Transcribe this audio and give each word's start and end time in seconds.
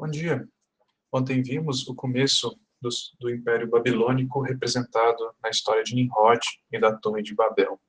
Bom 0.00 0.08
dia. 0.08 0.48
Ontem 1.12 1.42
vimos 1.42 1.88
o 1.88 1.92
começo 1.92 2.56
do, 2.80 2.88
do, 3.18 3.34
Império 3.34 3.68
Babilônico 3.68 4.40
representado 4.40 5.34
na 5.42 5.50
história 5.50 5.82
de 5.82 5.92
Nimrod 5.92 6.38
e 6.70 6.78
da 6.78 6.96
Torre 6.96 7.20
de 7.20 7.34
Babel. 7.34 7.80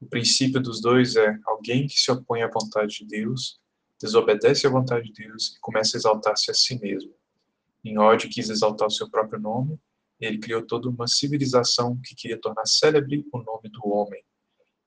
O 0.00 0.06
princípio 0.06 0.60
dos 0.62 0.80
dois 0.80 1.16
é 1.16 1.36
alguém 1.44 1.88
que 1.88 1.98
se 1.98 2.12
opõe 2.12 2.42
à 2.42 2.48
vontade 2.48 2.98
de 2.98 3.06
Deus, 3.06 3.58
desobedece 4.00 4.68
à 4.68 4.70
vontade 4.70 5.10
de 5.10 5.24
Deus 5.24 5.56
e 5.56 5.60
começa 5.60 5.96
a 5.96 5.98
exaltar-se 5.98 6.48
a 6.48 6.54
si 6.54 6.78
mesmo. 6.78 7.12
Nimrod 7.82 8.28
quis 8.28 8.48
exaltar 8.48 8.86
o 8.86 8.92
seu 8.92 9.10
próprio 9.10 9.40
nome, 9.40 9.80
e 10.20 10.26
ele 10.26 10.38
criou 10.38 10.64
toda 10.64 10.88
uma 10.88 11.08
civilização 11.08 12.00
que 12.04 12.14
queria 12.14 12.40
tornar 12.40 12.66
célebre 12.66 13.26
o 13.32 13.38
nome 13.38 13.68
do 13.68 13.84
homem, 13.88 14.22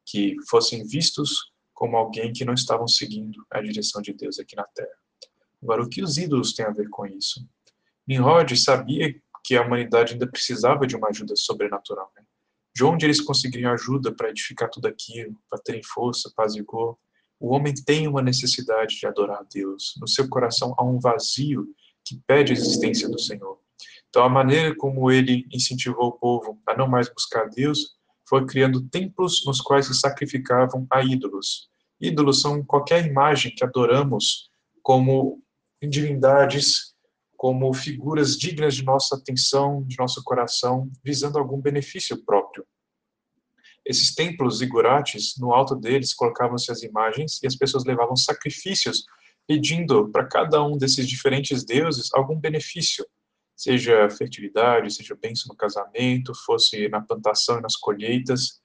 que 0.06 0.38
fossem 0.50 0.88
vistos 0.88 1.52
como 1.74 1.98
alguém 1.98 2.32
que 2.32 2.46
não 2.46 2.54
estavam 2.54 2.88
seguindo 2.88 3.46
a 3.52 3.62
direção 3.62 4.02
de 4.02 4.14
Deus 4.14 4.40
aqui 4.40 4.56
na 4.56 4.64
Terra. 4.64 5.09
Agora, 5.62 5.84
o 5.84 5.90
que 5.90 6.02
os 6.02 6.18
ídolos 6.18 6.54
têm 6.54 6.66
a 6.66 6.72
ver 6.72 6.90
com 6.90 7.06
isso? 7.06 7.48
Nimrod 8.08 8.56
sabia 8.58 9.16
que 9.44 9.56
a 9.56 9.62
humanidade 9.62 10.14
ainda 10.14 10.28
precisava 10.28 10.88
de 10.88 10.96
uma 10.96 11.10
ajuda 11.10 11.36
sobrenatural. 11.36 12.12
Né? 12.16 12.24
De 12.74 12.84
onde 12.84 13.06
eles 13.06 13.22
conseguiriam 13.22 13.72
ajuda 13.72 14.12
para 14.12 14.30
edificar 14.30 14.70
tudo 14.70 14.88
aquilo, 14.88 15.36
para 15.50 15.60
terem 15.60 15.84
força, 15.84 16.32
paz 16.36 16.56
e 16.56 16.60
vigor? 16.60 16.98
O 17.40 17.54
homem 17.54 17.74
tem 17.74 18.08
uma 18.08 18.22
necessidade 18.22 18.98
de 18.98 19.08
adorar 19.08 19.40
a 19.40 19.44
Deus. 19.44 19.96
No 20.00 20.08
seu 20.08 20.28
coração 20.28 20.74
há 20.78 20.84
um 20.84 21.00
vazio 21.00 21.68
que 22.04 22.20
pede 22.28 22.52
a 22.52 22.56
existência 22.56 23.08
do 23.08 23.20
Senhor. 23.20 23.60
Então, 24.10 24.24
a 24.24 24.30
maneira 24.30 24.76
como 24.76 25.12
ele 25.12 25.48
incentivou 25.52 26.08
o 26.08 26.12
povo 26.12 26.60
a 26.66 26.76
não 26.76 26.88
mais 26.88 27.08
buscar 27.08 27.50
Deus 27.50 27.96
foi 28.28 28.46
criando 28.46 28.88
templos 28.90 29.46
nos 29.46 29.62
quais 29.62 29.86
se 29.86 29.94
sacrificavam 29.94 30.86
a 30.92 31.04
ídolos. 31.04 31.70
Ídolos 32.00 32.42
são 32.42 32.64
qualquer 32.64 33.06
imagem 33.06 33.54
que 33.56 33.64
adoramos 33.64 34.50
como 34.82 35.42
divindades 35.88 36.94
como 37.38 37.74
figuras 37.74 38.38
dignas 38.38 38.76
de 38.76 38.84
nossa 38.84 39.16
atenção, 39.16 39.84
de 39.84 39.98
nosso 39.98 40.22
coração, 40.24 40.92
visando 41.04 41.40
algum 41.40 41.62
benefício 41.62 42.22
próprio. 42.26 42.66
Esses 43.86 44.14
templos 44.14 44.58
zigurates, 44.58 45.38
no 45.38 45.54
alto 45.54 45.74
deles 45.74 46.14
colocavam-se 46.14 46.70
as 46.70 46.84
imagens 46.84 47.42
e 47.42 47.48
as 47.48 47.56
pessoas 47.56 47.86
levavam 47.86 48.16
sacrifícios, 48.16 49.06
pedindo 49.48 50.10
para 50.10 50.28
cada 50.28 50.62
um 50.62 50.78
desses 50.78 51.08
diferentes 51.08 51.64
deuses 51.64 52.10
algum 52.14 52.38
benefício, 52.38 53.06
seja 53.56 54.10
fertilidade, 54.10 54.94
seja 54.94 55.16
bênção 55.16 55.48
no 55.48 55.56
casamento, 55.56 56.34
fosse 56.46 56.90
na 56.90 57.02
plantação 57.02 57.58
e 57.58 57.62
nas 57.62 57.76
colheitas. 57.76 58.62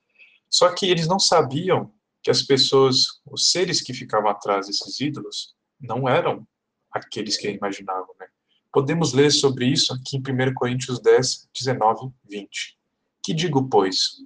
Só 0.51 0.75
que 0.75 0.87
eles 0.87 1.07
não 1.07 1.19
sabiam 1.19 1.93
que 2.23 2.31
as 2.31 2.43
pessoas, 2.43 3.21
os 3.25 3.51
seres 3.51 3.81
que 3.81 3.95
ficavam 3.95 4.31
atrás 4.31 4.67
desses 4.67 5.01
ídolos, 5.01 5.55
não 5.81 6.09
eram 6.09 6.47
aqueles 6.95 7.37
que 7.37 7.51
imaginavam. 7.51 8.15
Né? 8.19 8.27
Podemos 8.73 9.13
ler 9.13 9.31
sobre 9.31 9.67
isso 9.67 9.93
aqui 9.93 10.17
em 10.17 10.21
1 10.21 10.55
Coríntios 10.55 11.01
10, 11.01 11.49
19, 11.53 12.13
20. 12.31 12.79
Que 13.23 13.35
digo, 13.35 13.69
pois? 13.69 14.23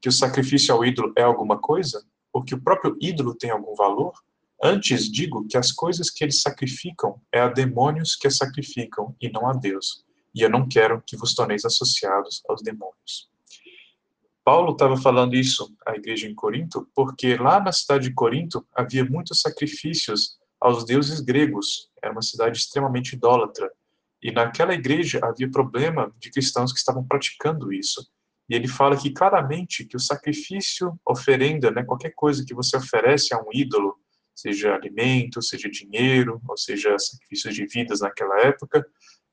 Que 0.00 0.08
o 0.08 0.12
sacrifício 0.12 0.72
ao 0.74 0.84
ídolo 0.84 1.12
é 1.16 1.22
alguma 1.22 1.58
coisa? 1.58 2.04
Ou 2.32 2.42
que 2.42 2.54
o 2.54 2.60
próprio 2.60 2.96
ídolo 3.00 3.34
tem 3.34 3.50
algum 3.50 3.74
valor? 3.74 4.12
Antes 4.62 5.10
digo 5.10 5.46
que 5.48 5.56
as 5.56 5.72
coisas 5.72 6.08
que 6.08 6.22
eles 6.22 6.40
sacrificam 6.40 7.20
é 7.32 7.40
a 7.40 7.48
demônios 7.48 8.14
que 8.14 8.28
as 8.28 8.36
sacrificam 8.36 9.14
e 9.20 9.28
não 9.28 9.48
a 9.48 9.52
Deus. 9.52 10.04
E 10.34 10.42
eu 10.42 10.48
não 10.48 10.68
quero 10.68 11.02
que 11.04 11.16
vos 11.16 11.34
torneis 11.34 11.64
associados 11.64 12.42
aos 12.48 12.62
demônios. 12.62 13.28
Paulo 14.44 14.72
estava 14.72 14.96
falando 14.96 15.34
isso 15.34 15.72
à 15.86 15.94
igreja 15.94 16.26
em 16.26 16.34
Corinto, 16.34 16.88
porque 16.94 17.36
lá 17.36 17.60
na 17.60 17.70
cidade 17.70 18.08
de 18.08 18.14
Corinto 18.14 18.66
havia 18.74 19.04
muitos 19.04 19.40
sacrifícios 19.40 20.38
aos 20.62 20.84
deuses 20.84 21.20
gregos. 21.20 21.90
Era 22.02 22.12
uma 22.12 22.22
cidade 22.22 22.58
extremamente 22.58 23.14
idólatra. 23.14 23.70
E 24.22 24.30
naquela 24.30 24.72
igreja 24.72 25.20
havia 25.22 25.50
problema 25.50 26.14
de 26.18 26.30
cristãos 26.30 26.72
que 26.72 26.78
estavam 26.78 27.04
praticando 27.04 27.72
isso. 27.72 28.08
E 28.48 28.54
ele 28.54 28.68
fala 28.68 28.96
que 28.96 29.10
claramente 29.10 29.84
que 29.84 29.96
o 29.96 30.00
sacrifício, 30.00 30.98
oferenda, 31.06 31.70
né, 31.70 31.82
qualquer 31.82 32.12
coisa 32.14 32.44
que 32.44 32.54
você 32.54 32.76
oferece 32.76 33.34
a 33.34 33.38
um 33.38 33.48
ídolo, 33.52 33.96
seja 34.34 34.74
alimento, 34.74 35.42
seja 35.42 35.68
dinheiro, 35.68 36.40
ou 36.48 36.56
seja 36.56 36.98
sacrifícios 36.98 37.54
de 37.54 37.66
vidas 37.66 38.00
naquela 38.00 38.40
época, 38.40 38.86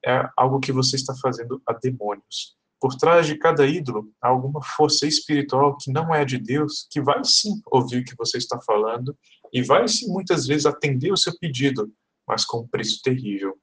é 0.06 0.28
algo 0.38 0.60
que 0.60 0.72
você 0.72 0.96
está 0.96 1.14
fazendo 1.16 1.62
a 1.68 1.74
demônios. 1.74 2.59
Por 2.80 2.96
trás 2.96 3.28
de 3.28 3.36
cada 3.36 3.68
ídolo 3.68 4.10
há 4.22 4.30
alguma 4.30 4.62
força 4.64 5.06
espiritual 5.06 5.76
que 5.78 5.92
não 5.92 6.16
é 6.16 6.24
de 6.24 6.38
Deus, 6.38 6.88
que 6.90 7.02
vai 7.02 7.24
sim 7.26 7.62
ouvir 7.66 8.02
o 8.02 8.06
que 8.06 8.16
você 8.18 8.38
está 8.38 8.60
falando 8.62 9.16
e 9.52 9.62
vai 9.62 9.88
sim 9.88 10.08
muitas 10.08 10.48
vezes 10.48 10.66
atender 10.66 11.12
o 11.12 11.18
seu 11.18 11.38
pedido, 11.38 11.92
mas 12.26 12.46
com 12.46 12.60
um 12.60 12.68
preço 12.68 13.02
terrível. 13.02 13.58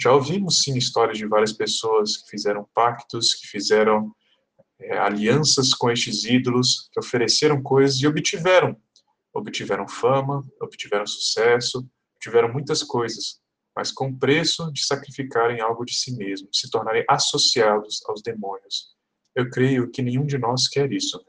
Já 0.00 0.12
ouvimos 0.12 0.62
sim 0.62 0.76
histórias 0.76 1.18
de 1.18 1.26
várias 1.26 1.52
pessoas 1.52 2.16
que 2.16 2.30
fizeram 2.30 2.68
pactos, 2.74 3.34
que 3.34 3.46
fizeram 3.46 4.12
é, 4.80 4.96
alianças 4.96 5.74
com 5.74 5.90
estes 5.90 6.24
ídolos, 6.24 6.88
que 6.92 7.00
ofereceram 7.00 7.62
coisas 7.62 8.00
e 8.00 8.06
obtiveram. 8.06 8.76
Obtiveram 9.32 9.88
fama, 9.88 10.44
obtiveram 10.60 11.06
sucesso, 11.06 11.86
obtiveram 12.16 12.52
muitas 12.52 12.82
coisas, 12.82 13.40
mas 13.78 13.92
com 13.92 14.12
preço 14.12 14.72
de 14.72 14.84
sacrificarem 14.84 15.60
algo 15.60 15.84
de 15.84 15.94
si 15.94 16.16
mesmo, 16.16 16.48
se 16.52 16.68
tornarem 16.68 17.04
associados 17.08 18.02
aos 18.08 18.20
demônios. 18.20 18.92
Eu 19.36 19.48
creio 19.50 19.88
que 19.88 20.02
nenhum 20.02 20.26
de 20.26 20.36
nós 20.36 20.66
quer 20.66 20.92
isso. 20.92 21.24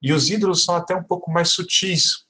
E 0.00 0.10
os 0.10 0.30
ídolos 0.30 0.64
são 0.64 0.74
até 0.74 0.96
um 0.96 1.04
pouco 1.04 1.30
mais 1.30 1.50
sutis 1.50 2.24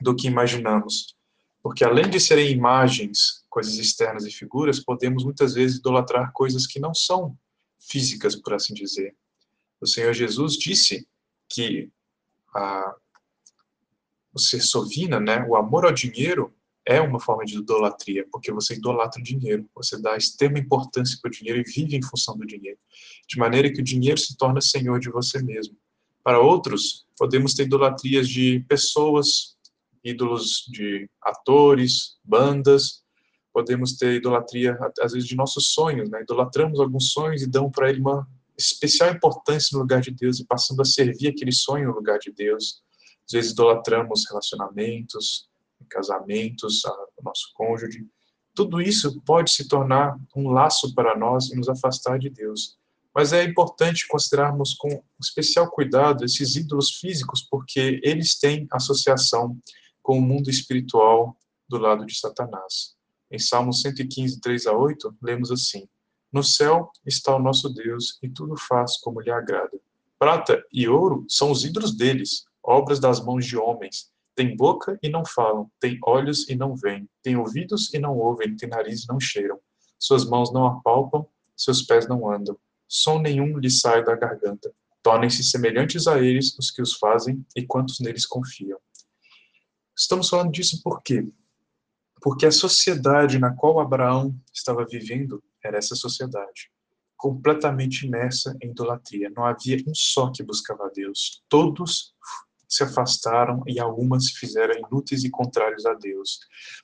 do 0.00 0.12
que 0.12 0.26
imaginamos. 0.26 1.16
Porque 1.62 1.84
além 1.84 2.10
de 2.10 2.18
serem 2.18 2.50
imagens, 2.50 3.44
coisas 3.48 3.74
externas 3.74 4.26
e 4.26 4.30
figuras, 4.32 4.80
podemos 4.80 5.22
muitas 5.22 5.54
vezes 5.54 5.78
idolatrar 5.78 6.32
coisas 6.32 6.66
que 6.66 6.80
não 6.80 6.92
são 6.92 7.38
físicas, 7.78 8.34
por 8.34 8.54
assim 8.54 8.74
dizer. 8.74 9.14
O 9.80 9.86
Senhor 9.86 10.12
Jesus 10.12 10.54
disse 10.54 11.06
que 11.48 11.92
a, 12.52 12.92
o 14.34 14.40
ser 14.40 14.62
sovina, 14.62 15.20
né, 15.20 15.46
o 15.48 15.54
amor 15.54 15.86
ao 15.86 15.92
dinheiro, 15.92 16.52
é 16.88 17.02
uma 17.02 17.20
forma 17.20 17.44
de 17.44 17.58
idolatria, 17.58 18.26
porque 18.32 18.50
você 18.50 18.74
idolatra 18.74 19.20
o 19.20 19.22
dinheiro, 19.22 19.68
você 19.74 20.00
dá 20.00 20.16
extrema 20.16 20.58
importância 20.58 21.18
para 21.20 21.28
o 21.28 21.30
dinheiro 21.30 21.60
e 21.60 21.70
vive 21.70 21.94
em 21.94 22.02
função 22.02 22.34
do 22.34 22.46
dinheiro, 22.46 22.78
de 23.28 23.38
maneira 23.38 23.70
que 23.70 23.82
o 23.82 23.84
dinheiro 23.84 24.18
se 24.18 24.34
torna 24.38 24.58
senhor 24.62 24.98
de 24.98 25.10
você 25.10 25.42
mesmo. 25.42 25.76
Para 26.24 26.40
outros, 26.40 27.06
podemos 27.18 27.52
ter 27.52 27.64
idolatrias 27.64 28.26
de 28.26 28.64
pessoas, 28.66 29.54
ídolos 30.02 30.64
de 30.66 31.10
atores, 31.22 32.16
bandas, 32.24 33.04
podemos 33.52 33.92
ter 33.92 34.14
idolatria, 34.14 34.78
às 35.02 35.12
vezes, 35.12 35.28
de 35.28 35.36
nossos 35.36 35.74
sonhos, 35.74 36.08
né? 36.08 36.22
Idolatramos 36.22 36.80
alguns 36.80 37.12
sonhos 37.12 37.42
e 37.42 37.46
damos 37.46 37.70
para 37.70 37.90
ele 37.90 38.00
uma 38.00 38.26
especial 38.56 39.12
importância 39.12 39.76
no 39.76 39.80
lugar 39.80 40.00
de 40.00 40.10
Deus 40.10 40.40
e 40.40 40.46
passando 40.46 40.80
a 40.80 40.86
servir 40.86 41.28
aquele 41.28 41.52
sonho 41.52 41.88
no 41.88 41.94
lugar 41.94 42.18
de 42.18 42.32
Deus. 42.32 42.82
Às 43.26 43.32
vezes 43.32 43.52
idolatramos 43.52 44.24
relacionamentos, 44.26 45.48
casamentos, 45.88 46.84
o 46.84 47.22
nosso 47.24 47.50
cônjuge. 47.54 48.06
Tudo 48.54 48.80
isso 48.80 49.20
pode 49.22 49.50
se 49.50 49.68
tornar 49.68 50.18
um 50.34 50.50
laço 50.50 50.94
para 50.94 51.16
nós 51.16 51.50
e 51.50 51.56
nos 51.56 51.68
afastar 51.68 52.18
de 52.18 52.28
Deus. 52.28 52.78
Mas 53.14 53.32
é 53.32 53.42
importante 53.42 54.06
considerarmos 54.06 54.74
com 54.74 55.02
especial 55.20 55.70
cuidado 55.70 56.24
esses 56.24 56.56
ídolos 56.56 56.96
físicos, 56.98 57.42
porque 57.42 58.00
eles 58.02 58.38
têm 58.38 58.66
associação 58.70 59.58
com 60.02 60.18
o 60.18 60.22
mundo 60.22 60.50
espiritual 60.50 61.36
do 61.68 61.78
lado 61.78 62.06
de 62.06 62.18
Satanás. 62.18 62.96
Em 63.30 63.38
Salmo 63.38 63.72
115, 63.72 64.40
3 64.40 64.66
a 64.66 64.72
8, 64.72 65.16
lemos 65.22 65.50
assim: 65.50 65.86
No 66.32 66.42
céu 66.42 66.90
está 67.04 67.36
o 67.36 67.42
nosso 67.42 67.68
Deus 67.68 68.18
e 68.22 68.28
tudo 68.28 68.56
faz 68.56 68.96
como 68.98 69.20
lhe 69.20 69.30
agrada. 69.30 69.78
Prata 70.18 70.64
e 70.72 70.88
ouro 70.88 71.24
são 71.28 71.50
os 71.50 71.64
ídolos 71.64 71.96
deles, 71.96 72.44
obras 72.62 72.98
das 72.98 73.24
mãos 73.24 73.44
de 73.44 73.56
homens. 73.56 74.10
Tem 74.38 74.54
boca 74.54 74.96
e 75.02 75.08
não 75.08 75.24
falam, 75.24 75.68
tem 75.80 75.98
olhos 76.00 76.48
e 76.48 76.54
não 76.54 76.76
veem, 76.76 77.10
tem 77.24 77.36
ouvidos 77.36 77.92
e 77.92 77.98
não 77.98 78.16
ouvem, 78.16 78.54
tem 78.54 78.68
nariz 78.68 79.02
e 79.02 79.08
não 79.08 79.18
cheiram. 79.18 79.58
Suas 79.98 80.24
mãos 80.24 80.52
não 80.52 80.64
apalpam, 80.64 81.26
seus 81.56 81.82
pés 81.82 82.06
não 82.06 82.30
andam. 82.32 82.56
Som 82.86 83.18
nenhum 83.18 83.58
lhe 83.58 83.68
sai 83.68 84.04
da 84.04 84.14
garganta. 84.14 84.72
Tornem-se 85.02 85.42
semelhantes 85.42 86.06
a 86.06 86.22
eles 86.22 86.56
os 86.56 86.70
que 86.70 86.80
os 86.80 86.92
fazem 86.92 87.44
e 87.56 87.66
quantos 87.66 87.98
neles 87.98 88.24
confiam. 88.24 88.78
Estamos 89.98 90.28
falando 90.28 90.52
disso 90.52 90.80
por 90.84 91.02
quê? 91.02 91.26
Porque 92.22 92.46
a 92.46 92.52
sociedade 92.52 93.40
na 93.40 93.52
qual 93.52 93.80
Abraão 93.80 94.40
estava 94.54 94.86
vivendo 94.88 95.42
era 95.64 95.78
essa 95.78 95.96
sociedade, 95.96 96.70
completamente 97.16 98.06
imersa 98.06 98.56
em 98.62 98.70
idolatria. 98.70 99.32
Não 99.34 99.44
havia 99.44 99.82
um 99.84 99.94
só 99.96 100.30
que 100.30 100.44
buscava 100.44 100.86
a 100.86 100.90
Deus. 100.90 101.42
Todos 101.48 102.14
se 102.68 102.84
afastaram 102.84 103.62
e 103.66 103.80
algumas 103.80 104.26
se 104.26 104.34
fizeram 104.34 104.74
inúteis 104.76 105.24
e 105.24 105.30
contrários 105.30 105.86
a 105.86 105.94
Deus. 105.94 106.40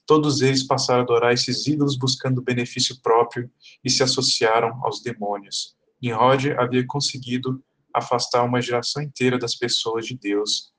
Todos 0.06 0.40
eles 0.40 0.62
passaram 0.62 1.00
a 1.00 1.02
adorar 1.02 1.32
esses 1.34 1.66
ídolos 1.66 1.96
buscando 1.96 2.42
benefício 2.42 2.98
próprio 3.02 3.50
e 3.84 3.90
se 3.90 4.02
associaram 4.02 4.80
aos 4.84 5.02
demônios. 5.02 5.76
Nimrod 6.02 6.52
havia 6.58 6.86
conseguido 6.86 7.62
afastar 7.92 8.42
uma 8.42 8.60
geração 8.60 9.02
inteira 9.02 9.38
das 9.38 9.54
pessoas 9.54 10.06
de 10.06 10.16
Deus 10.16 10.72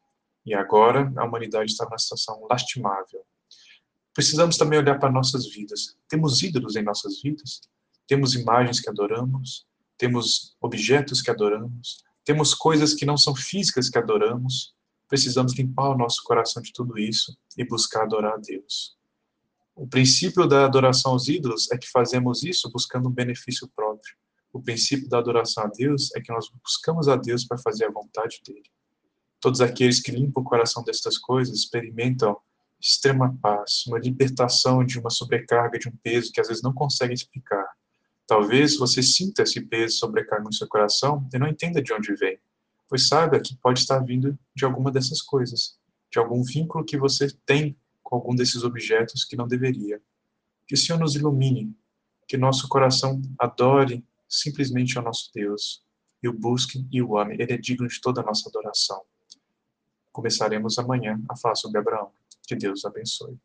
e 0.46 0.54
agora 0.54 1.12
a 1.16 1.24
humanidade 1.24 1.72
está 1.72 1.86
numa 1.86 1.98
situação 1.98 2.46
lastimável. 2.50 3.24
Precisamos 4.14 4.58
também 4.58 4.80
olhar 4.80 5.00
para 5.00 5.12
nossas 5.12 5.48
vidas. 5.48 5.98
Temos 6.08 6.42
ídolos 6.42 6.76
em 6.76 6.84
nossas 6.84 7.22
vidas? 7.22 7.62
Temos 8.08 8.36
imagens 8.36 8.80
que 8.80 8.90
adoramos? 8.90 9.66
Temos 9.98 10.56
objetos 10.62 11.22
que 11.22 11.32
adoramos? 11.32 12.04
Temos 12.24 12.54
coisas 12.54 12.94
que 12.94 13.06
não 13.06 13.18
são 13.18 13.36
físicas 13.36 13.90
que 13.90 13.98
adoramos? 13.98 14.75
Precisamos 15.08 15.54
limpar 15.56 15.90
o 15.90 15.98
nosso 15.98 16.24
coração 16.24 16.62
de 16.62 16.74
tudo 16.74 16.98
isso 16.98 17.38
e 17.58 17.64
buscar 17.66 18.04
adorar 18.04 18.34
a 18.34 18.38
Deus. 18.38 18.98
O 19.76 19.88
princípio 19.88 20.48
da 20.48 20.66
adoração 20.66 21.12
aos 21.12 21.28
ídolos 21.28 21.70
é 21.72 21.78
que 21.78 21.90
fazemos 21.90 22.44
isso 22.44 22.72
buscando 22.72 23.10
um 23.10 23.12
benefício 23.12 23.70
próprio. 23.76 24.16
O 24.54 24.62
princípio 24.62 25.10
da 25.10 25.18
adoração 25.18 25.66
a 25.66 25.68
Deus 25.68 26.16
é 26.16 26.22
que 26.22 26.32
nós 26.32 26.50
buscamos 26.64 27.10
a 27.10 27.18
Deus 27.18 27.44
para 27.44 27.58
fazer 27.58 27.86
a 27.86 27.92
vontade 27.92 28.42
dele. 28.48 28.64
Todos 29.42 29.60
aqueles 29.60 30.00
que 30.00 30.12
limpam 30.12 30.42
o 30.42 30.46
coração 30.46 30.82
destas 30.84 31.18
coisas 31.18 31.58
experimentam 31.58 32.38
extrema 32.80 33.38
paz, 33.42 33.84
uma 33.88 34.00
libertação 34.00 34.86
de 34.86 35.00
uma 35.00 35.10
sobrecarga, 35.10 35.78
de 35.78 35.90
um 35.90 35.96
peso 36.02 36.32
que 36.32 36.40
às 36.40 36.48
vezes 36.48 36.64
não 36.64 36.74
consegue 36.74 37.14
explicar. 37.14 37.66
Talvez 38.26 38.78
você 38.78 39.04
sinta 39.04 39.44
esse 39.44 39.62
peso 39.62 39.98
sobrecarga 39.98 40.46
no 40.46 40.54
seu 40.54 40.68
coração 40.68 41.28
e 41.34 41.38
não 41.38 41.48
entenda 41.48 41.82
de 41.82 41.94
onde 41.94 42.16
vem, 42.16 42.40
pois 42.88 43.08
saiba 43.08 43.40
que 43.40 43.56
pode 43.58 43.80
estar 43.80 44.00
vindo 44.00 44.38
de 44.56 44.66
alguma 44.66 44.92
dessas 44.92 45.22
coisas, 45.22 45.78
de 46.12 46.20
algum 46.20 46.44
vínculo 46.44 46.86
que 46.86 46.98
você 46.98 47.28
tem 47.46 47.78
com 48.04 48.16
algum 48.16 48.36
desses 48.36 48.64
objetos 48.64 49.24
que 49.24 49.36
não 49.36 49.48
deveria. 49.48 50.02
Que 50.68 50.76
o 50.76 50.78
Senhor 50.78 51.00
nos 51.00 51.16
ilumine, 51.16 51.76
que 52.28 52.38
nosso 52.38 52.68
coração 52.68 53.22
adore 53.40 54.06
simplesmente 54.28 54.98
ao 54.98 55.04
nosso 55.04 55.32
Deus, 55.34 55.84
e 56.22 56.28
o 56.28 56.34
busque 56.34 56.88
e 56.92 57.02
o 57.02 57.18
ame. 57.18 57.36
Ele 57.40 57.54
é 57.54 57.58
digno 57.58 57.88
de 57.88 58.02
toda 58.02 58.22
a 58.22 58.24
nossa 58.24 58.50
adoração. 58.50 59.02
Começaremos 60.12 60.80
amanhã 60.80 61.22
a 61.30 61.36
falar 61.36 61.56
sobre 61.56 61.80
Abraão. 61.80 62.12
Que 62.48 62.56
Deus 62.56 62.86
abençoe. 62.86 63.38